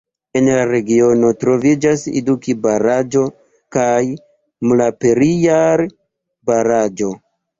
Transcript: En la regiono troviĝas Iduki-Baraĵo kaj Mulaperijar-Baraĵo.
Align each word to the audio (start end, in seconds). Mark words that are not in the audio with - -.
En 0.39 0.47
la 0.51 0.61
regiono 0.67 1.27
troviĝas 1.41 2.05
Iduki-Baraĵo 2.21 3.25
kaj 3.77 3.91
Mulaperijar-Baraĵo. 4.71 7.13